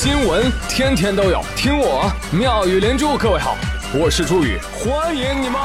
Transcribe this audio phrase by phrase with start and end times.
[0.00, 3.18] 新闻天天都有，听我妙语连珠。
[3.18, 3.56] 各位好，
[3.92, 5.60] 我是朱宇，欢迎你们！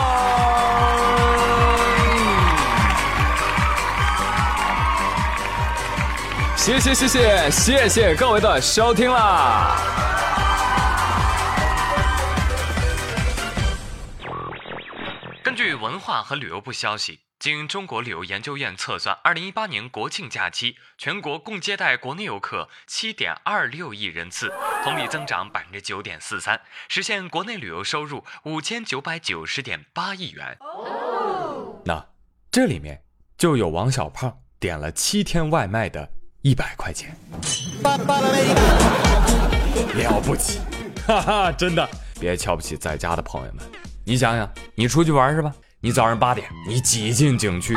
[6.58, 9.78] 谢谢谢谢谢谢各位的收听啦！
[15.44, 24.50] 根据文化和旅游部消息，经中国旅游研究院测算，二零一八年国庆假期，全国共接待国内游客七点二六亿人次，
[24.82, 30.58] 同比增长百分之九点四三，实现国内旅游收入五千九百九十点八亿元。
[31.84, 32.06] 那
[32.50, 33.04] 这里面
[33.38, 36.10] 就有王小胖点了七天外卖的
[36.44, 37.14] 一百块钱，
[39.96, 40.62] 了不起，
[41.06, 41.86] 哈哈，真的，
[42.22, 43.66] 别瞧不起在家的朋友们。
[44.06, 45.54] 你想想，你出去玩是吧？
[45.86, 47.76] 你早上八点，你挤进景区，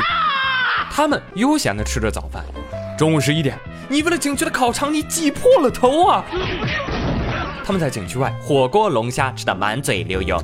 [0.89, 2.41] 他们悠闲的吃着早饭。
[2.97, 6.23] 中午十一点，你为了景区的烤肠，你挤破了头啊！
[7.65, 10.41] 他们在景区外火锅龙虾吃的满嘴流油。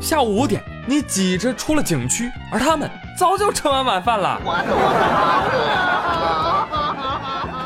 [0.00, 4.40] 下午五点，你挤着出了景区，而他们早就吃完晚饭了。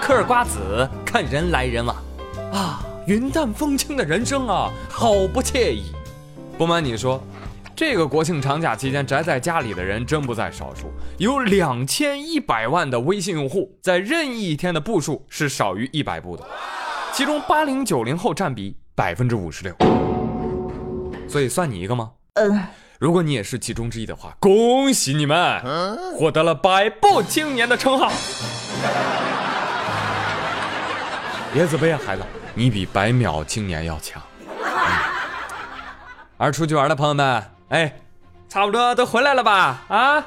[0.00, 1.94] 嗑儿瓜子，看人来人往，
[2.50, 5.92] 啊，云淡风轻的人生啊，好不惬意。
[6.56, 7.22] 不瞒你说，
[7.74, 16.46] 这个国庆长假期间宅在家里的人真不在少数，有两千一百万的微信用户在任意一天的步数是少于一百步的，
[17.12, 19.74] 其中八零九零后占比百分之五十六。
[21.26, 22.10] 所以算你一个吗？
[22.34, 22.60] 嗯。
[22.98, 25.60] 如果你也是其中之一的话，恭喜你们
[26.16, 28.12] 获得了百步青年的称号。
[31.52, 32.22] 别自卑啊，孩子，
[32.54, 34.22] 你比百秒青年要强。
[36.36, 37.42] 而出去玩的朋友们，
[37.72, 37.90] 哎，
[38.50, 39.82] 差不多都回来了吧？
[39.88, 40.22] 啊，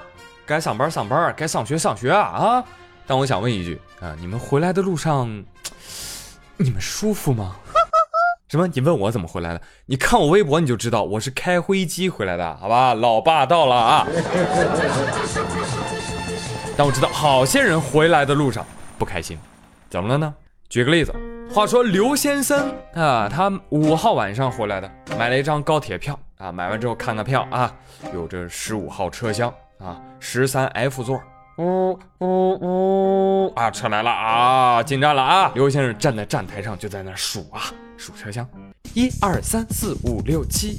[0.47, 2.21] 该上班上班，该上学上学啊！
[2.21, 2.63] 啊，
[3.05, 5.27] 但我想问一句啊，你们回来的路上，
[6.57, 7.55] 你们舒服吗？
[8.49, 8.67] 什么？
[8.69, 9.61] 你问我怎么回来的？
[9.85, 12.95] 你看我微博你就知道，我是开飞机回来的，好吧？
[12.95, 14.08] 老霸道了啊！
[16.75, 18.65] 但我知道好些人回来的路上
[18.97, 19.37] 不开心，
[19.87, 20.33] 怎么了呢？
[20.67, 21.14] 举个例子。
[21.53, 26.51] 话说刘先生啊，他五号晚上回来的，买了一张高铁票啊。
[26.51, 27.73] 买完之后看看票啊，
[28.13, 31.21] 有这十五号车厢啊，十三 F 座，
[31.57, 35.51] 呜呜呜啊，车来了啊，进站了啊。
[35.55, 37.61] 刘先生站在站台上就在那数啊，
[37.97, 38.47] 数车厢，
[38.93, 40.77] 一二三四五六七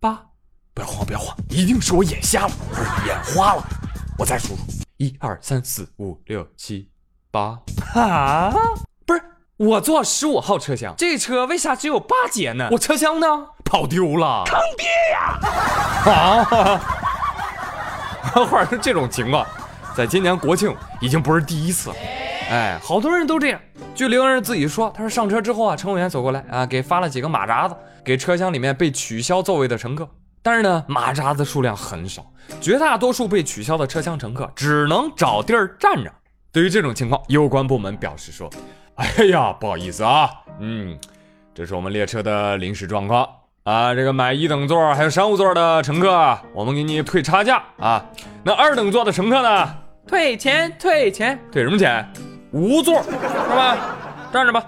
[0.00, 0.22] 八，
[0.72, 3.64] 不要慌不要慌，一定是我眼瞎了，不是眼花了。
[4.18, 4.62] 我再数数，
[4.98, 6.88] 一二三四五六七
[7.30, 7.58] 八，
[7.94, 8.52] 啊。
[9.56, 12.68] 我坐十五号车厢，这车为啥只有八节呢？
[12.72, 13.26] 我车厢呢？
[13.64, 15.38] 跑丢了，坑爹呀！
[16.12, 16.44] 啊，
[18.50, 19.46] 或者是这种情况，
[19.96, 21.96] 在今年国庆已经不是第一次了。
[22.50, 23.60] 哎，好多人都这样。
[23.94, 30.08] 据刘人自己说，他说上车之后啊，乘务员走过来啊，给发了几个马扎子给车厢里面被取消座位的乘客。
[30.42, 32.26] 但是呢，马扎子数量很少，
[32.60, 36.12] 绝大多数被取消的车厢乘客只能找地儿站着。
[36.50, 38.50] 对于这种情况，有关部门表示说。
[38.96, 40.96] 哎呀，不好意思啊，嗯，
[41.52, 43.28] 这是我们列车的临时状况
[43.64, 43.92] 啊。
[43.92, 48.04] 这个买一等座还有商务座的乘客，我们给你退差价啊。
[48.44, 49.74] 那二等座的乘客呢？
[50.06, 52.08] 退钱，退钱，退什么钱？
[52.52, 53.10] 无座是
[53.56, 53.76] 吧？
[54.32, 54.64] 站着吧。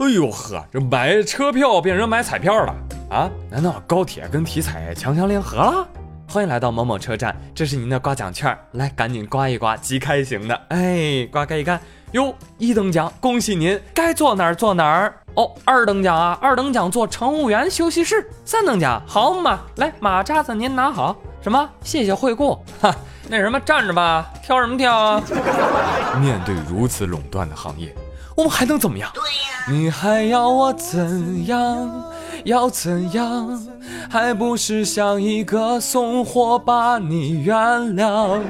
[0.00, 2.74] 哎呦呵，这买车票变成买彩票了
[3.10, 3.30] 啊？
[3.50, 5.88] 难道高铁跟体彩强强联合了？
[6.28, 10.54] 欢迎来到某某车站，这是您的刮奖券，来赶紧刮一刮，即开型的。
[10.68, 11.80] 哎，刮开一看。
[12.12, 15.14] 哟，一等奖，恭喜您，该坐哪儿坐哪儿。
[15.34, 18.28] 哦，二等奖啊，二等奖坐乘务员休息室。
[18.44, 21.14] 三等奖，好嘛，来马扎子您拿好。
[21.40, 21.68] 什么？
[21.84, 22.58] 谢谢惠顾。
[22.82, 22.92] 哈，
[23.28, 25.22] 那什么，站着吧，挑什么挑啊？
[26.20, 27.94] 面对如此垄断的行业，
[28.36, 29.08] 我们还能怎么样？
[29.14, 32.04] 对呀，你还要我怎样？
[32.44, 33.66] 要怎样？
[34.10, 37.54] 还不是像一个送货把你原
[37.94, 38.40] 谅，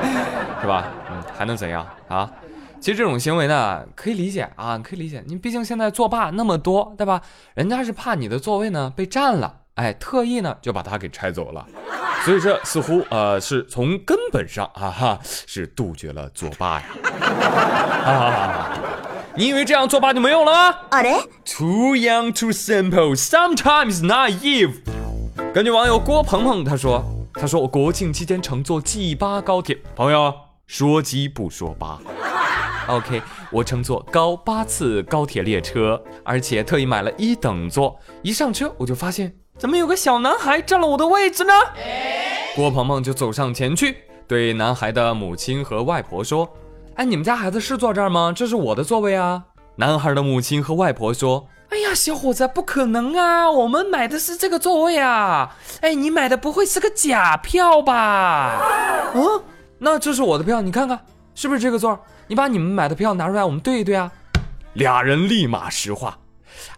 [0.62, 0.86] 是吧？
[1.10, 2.30] 嗯，还能怎样啊？
[2.82, 5.22] 其实这种行为呢，可以理解啊，可以理解。
[5.28, 7.22] 你毕竟现在作罢那么多，对吧？
[7.54, 11.64] 人家是怕你的座位呢被占了，哎，特意呢就把它给拆走了。
[12.24, 16.86] 所以这似乎呃是从根本上啊哈是杜绝了作罢呀。
[18.04, 18.76] 啊，
[19.36, 20.76] 你以为这样作罢就没有了吗
[21.44, 24.80] ？Too young, too simple, sometimes naive。
[25.54, 27.04] 根据网友郭鹏鹏他说，
[27.34, 30.34] 他说我国庆期间乘坐 G 八高铁，朋友
[30.66, 32.00] 说鸡不说八。
[32.88, 37.96] OK，我乘坐高八次高铁列车，而且特意买了一等座。
[38.22, 41.52] 一上车，我就发现怎么有个小男孩占了我的位置呢？
[42.56, 43.96] 郭鹏鹏就走上前去，
[44.26, 46.48] 对男孩的母亲和外婆说
[46.96, 48.32] ：“哎，你们家孩子是坐这儿吗？
[48.34, 49.44] 这是我的座位啊。”
[49.76, 53.50] 男孩的母亲和外婆说：“哎呀，小伙子，不可能啊！
[53.50, 55.56] 我们买的是这个座位啊！
[55.80, 58.60] 哎，你买的不会是个假票吧？
[59.14, 59.42] 嗯，
[59.78, 60.98] 那这是我的票，你看看
[61.34, 61.98] 是不是这个座？
[62.32, 64.10] 你把你们买的票拿出来，我们对一对啊。”
[64.72, 66.16] 俩人立马石化。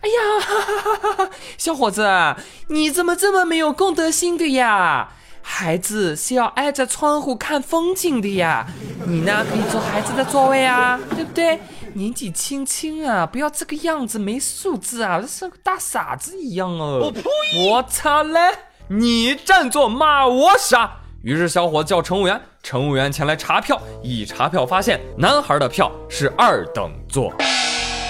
[0.01, 2.35] 哎呀，哈哈哈哈小伙子，
[2.71, 5.11] 你怎么这么没有公德心的呀？
[5.43, 8.67] 孩子是要挨着窗户看风景的呀，
[9.07, 11.61] 你呢可以坐孩子的座位啊，对不对？
[11.93, 16.99] 年纪轻轻啊，不要这个样子，没素质啊，像个大傻子一样哦！
[17.05, 17.23] 我呸！
[17.69, 18.41] 我操嘞！
[18.89, 20.97] 你占座骂我傻！
[21.23, 27.31] 于是小伙子叫乘务员，乘务员前来查票，一查票发现男孩的票是二等座。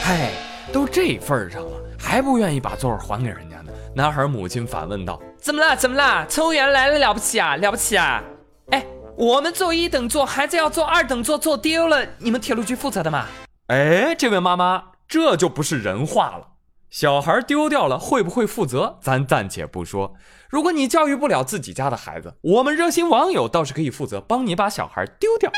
[0.00, 0.30] 嗨，
[0.72, 3.72] 都这份上了，还不愿意把座还给人家呢？
[3.96, 5.74] 男孩母亲反问道：“怎么了？
[5.74, 6.24] 怎么了？
[6.28, 7.56] 乘务员来了了不起啊？
[7.56, 8.22] 了不起啊？
[8.70, 8.86] 哎，
[9.16, 13.26] 我们坐一等座，孩子要坐二等座，坐丢了，你们铁路局负责的吗？”
[13.66, 16.46] 哎，这位妈妈，这就不是人话了。
[16.94, 18.96] 小孩丢掉了，会不会负责？
[19.00, 20.14] 咱暂且不说。
[20.48, 25.50] 如果你教育不了自己家的孩子，我们热心网友倒是可以负责，帮你把小孩丢掉。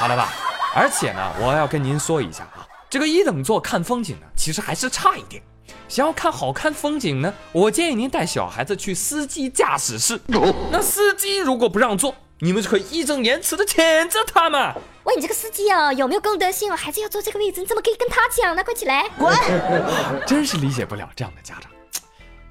[0.00, 0.32] 好了吧？
[0.74, 5.40] 而且呢，我要跟您说一下啊，这个一等座看风景呢，其实还是差一点。
[5.86, 10.20] 想要看好看风景呢，我建议您带小孩子去司机驾驶室。
[10.72, 14.74] 那司机如果不让座，你们就可以义正言辞的谴责他嘛。
[15.04, 16.76] 喂，你这个司机哦，有没有公德心哦？
[16.76, 18.62] 孩子要坐这个位置，你怎么可以跟他抢呢？
[18.62, 19.34] 快起来，滚！
[20.26, 21.70] 真是理解不了这样的家长，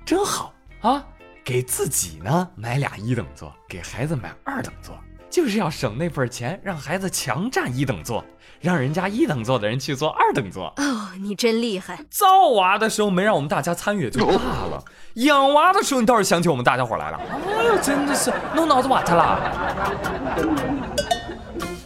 [0.06, 1.06] 真好啊！
[1.44, 4.98] 给自己呢买俩一等座，给孩子买二等座。
[5.30, 8.24] 就是要省那份钱，让孩子强占一等座，
[8.62, 10.74] 让人家一等座的人去坐二等座。
[10.78, 12.00] 哦，你真厉害！
[12.10, 14.84] 造娃的时候没让我们大家参与就罢了，
[15.16, 17.20] 养娃的时候你倒是想起我们大家伙来了。
[17.58, 19.40] 哎呦，真的是弄脑子瓦特了。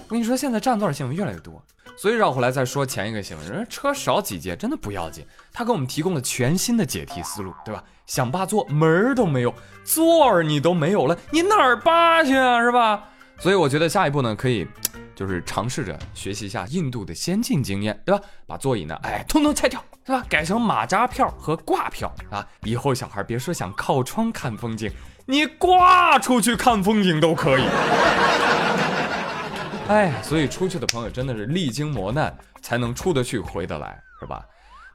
[0.07, 1.61] 我跟你说，现在占座的新闻越来越多，
[1.97, 7.83] 所以绕回来再说前一个新闻，人车少几节真的不要紧，他给我们提供了全新的解题思路，对吧？
[8.05, 9.53] 想霸座门儿都没有，
[9.85, 12.59] 座儿你都没有了，你哪儿霸去啊？
[12.59, 13.05] 是吧？
[13.41, 14.67] 所以我觉得下一步呢，可以
[15.15, 18.23] 就是尝试着学习一下印度的先进经验，对吧？
[18.45, 20.23] 把座椅呢，哎，通通拆掉，是吧？
[20.29, 22.47] 改成马扎票和挂票啊！
[22.65, 24.91] 以后小孩别说想靠窗看风景，
[25.25, 27.63] 你挂出去看风景都可以。
[29.89, 34.45] 哎，所以出去的朋友真的是历经磨难才能出得去回得来，是吧？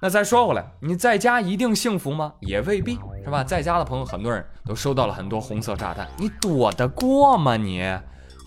[0.00, 2.32] 那再说回来，你在家一定幸福吗？
[2.40, 3.43] 也未必，是吧？
[3.43, 7.56] 在家的朋友很多人都收到了很多红色炸弹，你躲得过吗？
[7.56, 7.82] 你？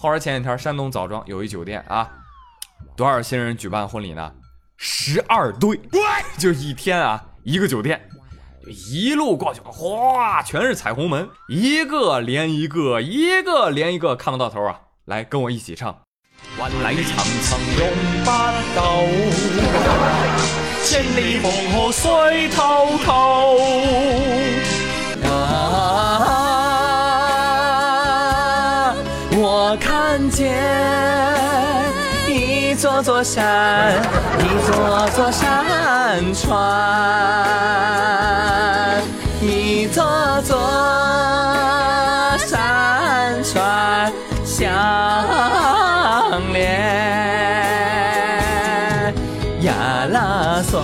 [0.01, 2.09] 后来前几天，山东枣庄有一酒店啊，
[2.95, 4.31] 多少新人举办婚礼呢？
[4.77, 5.77] 十二对，
[6.37, 8.01] 就一天啊，一个酒店，
[8.89, 14.79] 一路过去，哗，全是彩虹门，一个连一个，一个连一个，看不到头啊！
[15.03, 15.93] 来，跟我一起唱：
[16.57, 17.89] 万里长城永
[18.23, 18.31] 不
[18.73, 19.03] 倒，
[20.85, 23.57] 千里黄河水滔滔。
[33.23, 33.95] 山，
[34.39, 36.55] 一座座山川，
[39.41, 40.03] 一座
[40.43, 40.57] 座
[42.37, 44.11] 山川
[44.45, 44.67] 相
[46.53, 46.59] 连。
[49.61, 49.73] 呀
[50.11, 50.79] 啦嗦，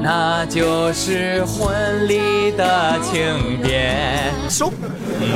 [0.00, 4.32] 那就是婚礼的庆典。
[4.48, 4.72] 收，
[5.20, 5.26] 嗯。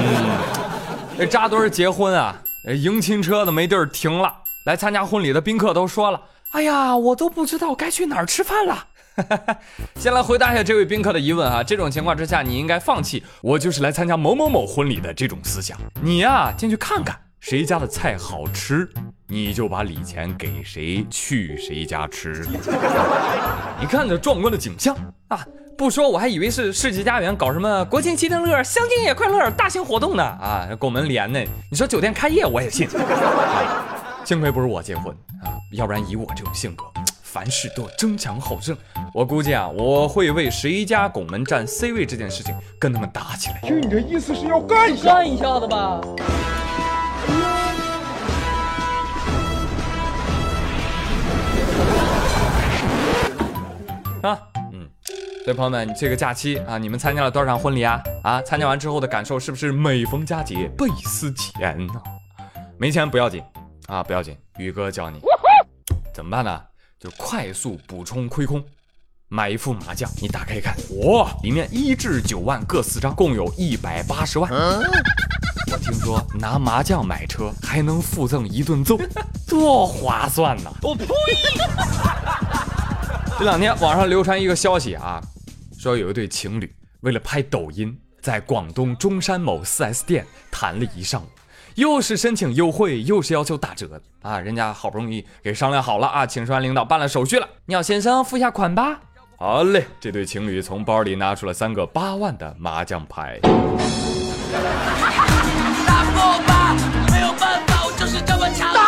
[1.18, 2.34] 这扎堆结婚啊，
[2.66, 4.32] 迎亲车子没地儿停了。
[4.64, 6.20] 来参加婚礼的宾客都说了
[6.52, 8.86] ：“哎呀，我都不知道该去哪儿吃饭了。
[9.96, 15.78] ”先来回答一下这位宾客的疑问啊，这种情况之下，你应该放弃我就是来参加某某某婚礼的这种思想。
[16.02, 18.88] 你呀，进去看看谁家的菜好吃，
[19.26, 22.46] 你就把礼钱给谁，去谁家吃。
[23.80, 24.94] 你看这壮观的景象
[25.28, 25.46] 啊！
[25.78, 30.68] 不说，我还以为是世纪佳缘搞什么国庆七天乐、相亲也快乐大型活动呢啊！
[30.78, 31.40] 拱门连呢，
[31.70, 32.86] 你说酒店开业我也信。
[34.30, 36.84] 幸亏不是我结婚啊，要不然以我这种性格，
[37.20, 38.78] 凡事都争强好胜。
[39.12, 43.58] 我估计啊，我会为谁家拱门占 C 位这件事情跟他们打起来。
[43.62, 45.14] 听你的意思是要干一下？
[45.14, 46.00] 干一下子吧。
[54.22, 54.38] 啊。
[55.44, 58.00] 所以朋友们，这个假期啊，你们参加了多少场婚礼啊？
[58.22, 61.94] 啊，参加完之后的感受是不是每逢佳节倍思钱呢？
[62.78, 63.42] 没钱不要紧
[63.90, 65.20] 啊，不要紧，宇哥教你
[66.14, 66.62] 怎么办呢？
[66.96, 68.64] 就快速补充亏空，
[69.26, 74.48] 买一副麻将，你打开一看，哇，里面一至九万各四张，共有一百八十万。
[74.52, 78.96] 我听说拿麻将买车还能附赠一顿揍，
[79.48, 80.70] 多划算呐！
[80.82, 81.04] 我呸！
[83.40, 85.20] 这两天网上流传一个消息啊，
[85.76, 91.26] 说有一对情侣为了拍抖音，在广东中山某 4S 店谈了一上午，
[91.76, 94.38] 又是申请优惠，又是要求打折啊！
[94.38, 98.98] 人家好不容易给商量好了啊，请示完领导办了手续了，鸟先生付下款吧。
[99.38, 103.38] 好嘞，这对情侣从包里拿出了三个八万的麻将牌。
[105.86, 106.74] 打不过我吧，
[107.10, 108.74] 没有办法，我就是这么强。
[108.74, 108.80] 打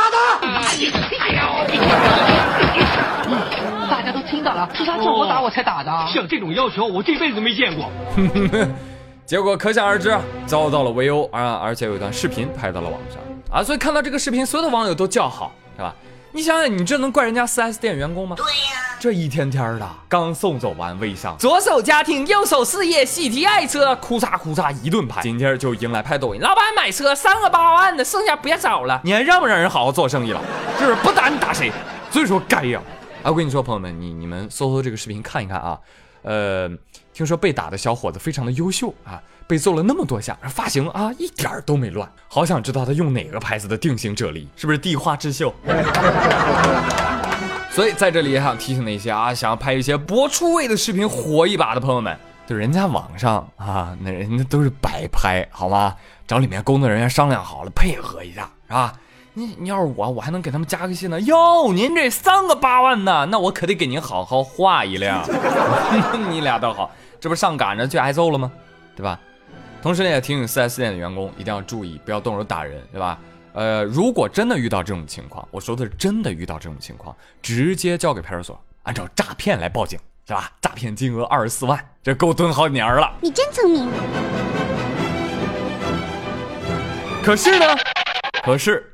[3.88, 5.90] 大家都听到了，是他叫我打我才打的。
[6.12, 7.90] 像这种要求，我这辈子都没见过。
[9.24, 11.54] 结果可想而知，遭到了围殴啊！
[11.54, 13.18] 而且有一段视频拍到了网上
[13.50, 15.94] 啊，所以看到这个视频，所有的网友都叫好，是吧？
[16.32, 18.34] 你想想，你这能怪人家 4S 店员工吗？
[18.36, 30.42] 对呀，这一天天的，刚送走完微商，左手家庭，右手事业，喜提爱车，哭嚓哭嚓一顿拍，紧接着就迎来拍抖音，老板买车三个八万的，剩下别找了，你还让不让人好好做生意了？
[30.80, 30.94] 就是？
[30.96, 31.70] 不打你打谁？
[32.10, 32.80] 所以说该呀！
[33.22, 35.78] 啊，我跟你说，朋友们，你你们搜搜这个视频看一看啊，
[36.22, 36.68] 呃，
[37.12, 45.52] 听说被打的小伙子非常的优秀啊，被揍了那么多下，发型啊一点儿都没乱，好想知道他用哪个牌子的定型啫喱，是不是地花之秀？
[47.70, 55.96] 所以在这里也想提醒那些啊，想要拍一些博出位的视频火一把的朋友们，就人家网上啊，那人家都是摆拍，好吗？
[56.26, 58.92] 找里面工作人员商量好了，配合一下，是吧？
[59.34, 61.18] 你你要是我，我还能给他们加个戏呢。
[61.22, 65.24] 哟，您这三个八万呢，那我可得给您好好画一辆。
[66.28, 68.52] 你俩倒好，这不上赶着去挨揍了吗？
[68.94, 69.18] 对吧？
[69.80, 73.18] 同时呢，也提醒 4S 店的员工一定要注意，不要动手打人，对吧？
[73.54, 79.98] 呃，如果真的遇到这种情况，我说的是真的遇到这种情况，直接交给派出所，按照诈骗来报警，
[80.28, 80.52] 是吧？
[80.60, 83.10] 诈骗金额二十四万，这够蹲好几年了。
[83.22, 83.88] 你真聪明。
[87.22, 87.64] 可是呢，
[88.42, 88.91] 可是，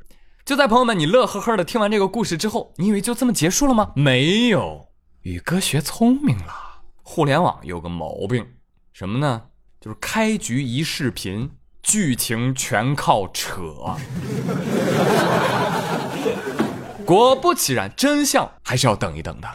[0.49, 3.91] 就在朋友们你乐呵呵的听完这个故事之后，你以为就这么结束了吗？
[3.95, 4.87] 没有，
[5.21, 6.81] 宇哥学聪明了。
[7.03, 8.43] 互联网有个毛病，
[8.91, 9.43] 什么呢？
[9.79, 11.51] 就是开局一视频，
[11.83, 13.61] 剧情全靠扯。
[17.05, 19.47] 果不其然，真相还是要等一等的。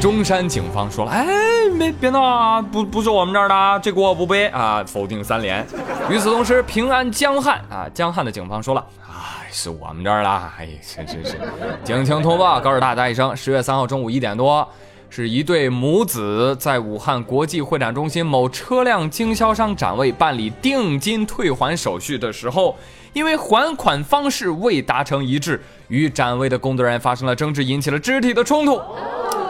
[0.00, 1.26] 中山警方说了：“哎，
[1.74, 5.62] 没别闹啊，不不是我们这儿的啊，这锅我不背啊，否定三连。”
[6.08, 11.38] 与此同时，平安江汉啊，江汉的警方说了：“哎，是我们这儿的，哎，是是是，
[11.82, 14.68] 警情通报，告诉大家一声，十月三号中午一点多，
[15.08, 22.76] 是一对母子在武汉国际会展中心某车辆经销商展位办理定金退还手续的时候，
[23.14, 25.58] 因为还款方式未达成一致，
[25.88, 28.76] 与展位的工作人员发生了争执，引起了肢体的冲突。”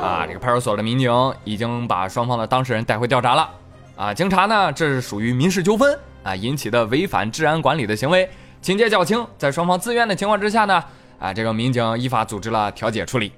[0.01, 3.51] 啊，这个派出所的民警已经把双方的当事人带回调查了。
[3.97, 8.29] 啊，经查呢，这是属于民事纠纷啊引起的违反治安管理的行为，
[8.61, 9.27] 情节较轻。
[9.39, 10.85] 在双方自愿的情况之下呢，
[11.19, 13.33] 啊，这个民警依法组织了调解处理。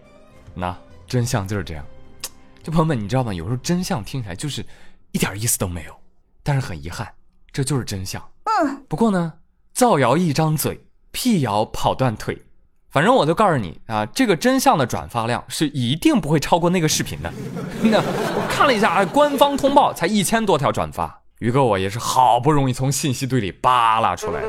[0.55, 1.85] 那真相就是这样。
[2.63, 3.33] 就朋友们，你知道吗？
[3.33, 4.65] 有时候真相听起来就是
[5.13, 5.95] 一点意思都没有，
[6.43, 7.09] 但是很遗憾，
[7.53, 8.23] 这就是真相。
[8.45, 8.85] 嗯。
[8.89, 9.35] 不过呢，
[9.73, 12.43] 造谣一张嘴，辟谣跑断腿。
[12.91, 17.31] 反正我就告诉你啊，这个真相的转发量是一定不会超过那个视频的。
[17.85, 24.49] 那我看了一下啊，官方通报才一千多条转发，于哥我也是好不容易从信息堆里扒拉出来的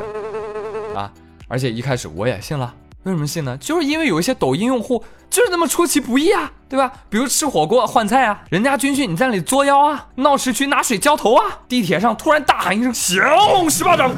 [0.99, 1.11] 啊！
[1.47, 3.57] 而且一开始我也信了，为什么信呢？
[3.57, 6.91] 就是因为有一些抖音用户就是那么出其不意啊，对吧？
[7.09, 14.11] 比如吃火锅换菜啊，人家军训你在那里作妖啊，闹市区拿水浇头啊，地铁上突然大喊一声“降龙十八掌”，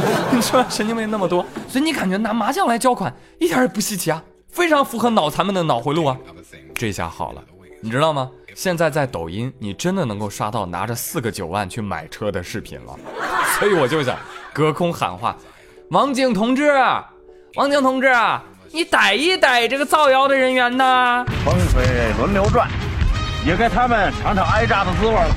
[0.32, 6.16] 你说神经病那么多，所以你感觉拿麻将来交款一点也不稀奇啊，非常符合脑残们的脑回路啊。
[6.74, 7.42] 这下好了，
[7.80, 8.30] 你知道吗？
[8.54, 12.98] 现在在抖音你真的能够刷到拿着四个九万去买车的视频了，
[13.58, 14.18] 所以我就想
[14.52, 15.36] 隔空喊话：
[15.90, 16.72] 王静同志，
[17.54, 18.12] 王静同志，
[18.72, 21.24] 你逮一逮这个造谣的人员呐！
[21.44, 22.68] 风水轮流转，
[23.46, 25.28] 也该他们尝尝挨炸的滋味了。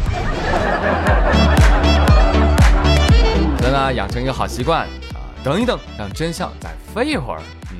[3.59, 7.41] 所以呢，养成一个好习惯啊，等一等，让真相再飞一会儿。
[7.71, 7.77] 嗯，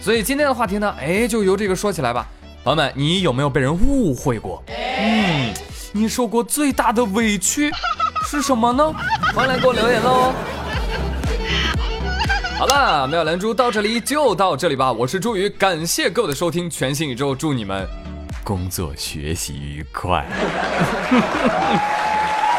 [0.00, 2.26] 所以今天的话题呢，哎，就由这个说起来吧。
[2.64, 4.62] 朋友们，你有没有被人误会过？
[4.68, 5.52] 嗯，
[5.92, 7.70] 你受过最大的委屈
[8.24, 8.90] 是什么呢？
[9.34, 10.32] 欢迎来给我留言喽。
[12.60, 14.92] 好了，妙兰珠到这里就到这里吧。
[14.92, 17.88] 我是朱宇，感谢各位的收听，全新宇宙祝你们
[18.44, 20.26] 工作学习愉快。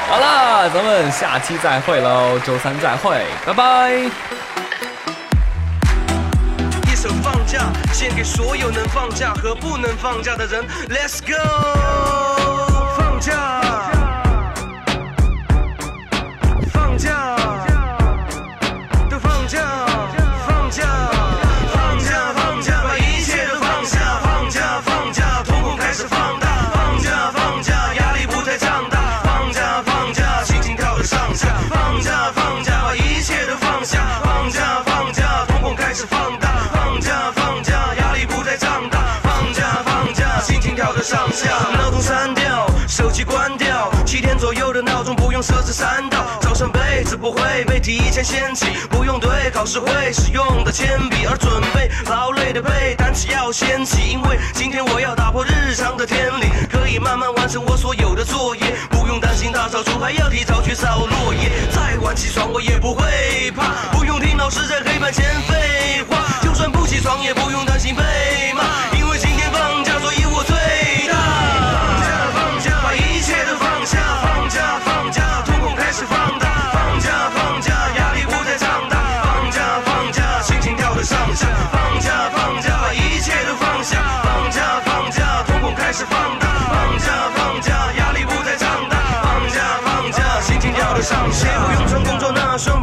[0.10, 3.94] 好了，咱们下期再会喽，周三再会，拜拜。
[6.92, 10.66] 一首放假，献给所有能放假和不能放假的人。
[10.90, 11.32] Let's go，
[45.42, 68.04] 设置三道，早上被子不会被提前掀起，不用对考试会使用的铅笔，而准备劳累的背单词要掀起，因为今天我要打破日常的天理，可以慢慢完成我所有的作业，不用担心大扫除还要提早去扫落叶，再晚起床我也不会怕，不用听老师在黑板前废话，就算不起床也不用担心被
[68.54, 68.62] 骂，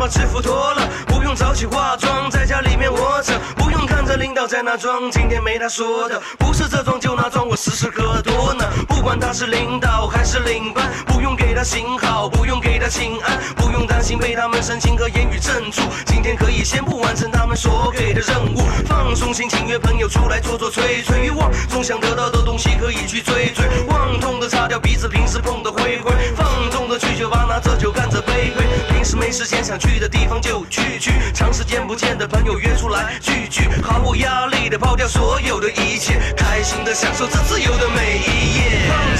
[0.09, 8.65] 制服脱了，不用早起化妆，在家里面窝着，不用看着领导在那装，今天没他说的，不是这装就那装，我时时刻多呢。
[8.89, 15.83] 不管他是领导还是领班，不用给他行好，不用给他请安，不用担心被他们深情和言语镇住。
[16.07, 21.27] 今天可以先不完成他们所给的任务，放松心情，约朋友出来坐坐吹吹。
[21.27, 25.71] 欲望总想得到的东西可以去追追，望痛的擦掉彼此平时碰的
[29.29, 39.18] 没时间想去的地方就去去，长时间不见的朋友约出来聚聚，毫无压力的抛掉所有的一切，开心的享受这自由的每一夜。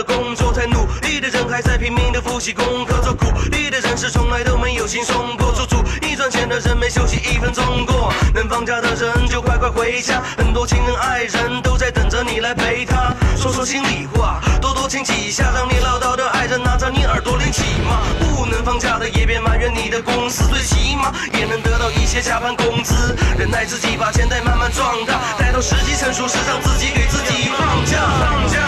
[0.00, 18.00] 的工作，太努力的人还在拼命的复习功课，做苦力的人是从来都没有轻松过，做主意赚钱的人没休息一分钟过，能放假的人就快快回家，很多亲人爱人都在等着你来陪他，说说心里话，多多亲几下，让你唠叨的爱人拿着你耳朵练起嘛。
[18.20, 23.14] 不能放假的也别埋怨你的公司，最起码也能得到一些加班工资。
[23.36, 28.58] 忍耐自己，把钱袋慢慢壮大，待到时机成熟时，让自己给自己放假，放假